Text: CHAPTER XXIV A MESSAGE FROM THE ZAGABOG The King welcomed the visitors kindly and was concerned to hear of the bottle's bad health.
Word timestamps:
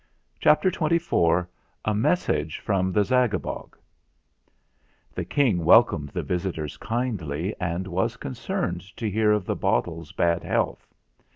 CHAPTER 0.39 0.71
XXIV 0.71 1.45
A 1.85 1.93
MESSAGE 1.93 2.57
FROM 2.57 2.91
THE 2.91 3.03
ZAGABOG 3.03 3.77
The 5.13 5.25
King 5.25 5.63
welcomed 5.63 6.09
the 6.09 6.23
visitors 6.23 6.77
kindly 6.77 7.53
and 7.59 7.85
was 7.85 8.17
concerned 8.17 8.81
to 8.97 9.07
hear 9.07 9.31
of 9.31 9.45
the 9.45 9.55
bottle's 9.55 10.11
bad 10.11 10.41
health. 10.41 10.87